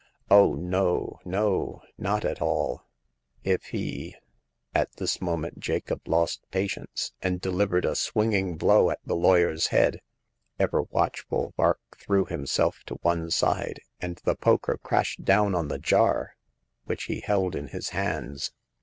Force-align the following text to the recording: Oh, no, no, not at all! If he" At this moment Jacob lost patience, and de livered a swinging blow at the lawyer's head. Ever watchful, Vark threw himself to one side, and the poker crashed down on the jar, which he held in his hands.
Oh, 0.31 0.55
no, 0.55 1.19
no, 1.25 1.83
not 1.95 2.25
at 2.25 2.41
all! 2.41 2.87
If 3.43 3.65
he" 3.65 4.15
At 4.73 4.91
this 4.95 5.21
moment 5.21 5.59
Jacob 5.59 6.07
lost 6.07 6.41
patience, 6.49 7.13
and 7.21 7.39
de 7.39 7.51
livered 7.51 7.85
a 7.85 7.93
swinging 7.93 8.57
blow 8.57 8.89
at 8.89 8.97
the 9.05 9.15
lawyer's 9.15 9.67
head. 9.67 10.01
Ever 10.57 10.81
watchful, 10.81 11.53
Vark 11.55 11.79
threw 11.99 12.25
himself 12.25 12.79
to 12.87 12.95
one 13.03 13.29
side, 13.29 13.79
and 13.99 14.19
the 14.25 14.33
poker 14.35 14.79
crashed 14.81 15.23
down 15.23 15.53
on 15.53 15.67
the 15.67 15.77
jar, 15.77 16.35
which 16.85 17.03
he 17.03 17.19
held 17.19 17.55
in 17.55 17.67
his 17.67 17.89
hands. 17.89 18.51